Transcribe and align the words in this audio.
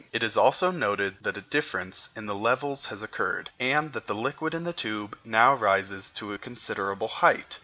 It 0.11 0.23
is 0.23 0.35
also 0.35 0.71
noted 0.71 1.17
that 1.21 1.37
a 1.37 1.41
difference 1.41 2.09
in 2.15 2.25
the 2.25 2.33
levels 2.33 2.87
has 2.87 3.03
occurred, 3.03 3.51
and 3.59 3.93
that 3.93 4.07
the 4.07 4.15
liquid 4.15 4.55
in 4.55 4.63
the 4.63 4.73
tube 4.73 5.15
now 5.23 5.53
rises 5.53 6.09
to 6.17 6.33
a 6.33 6.39
considerable 6.39 7.07
height. 7.07 7.59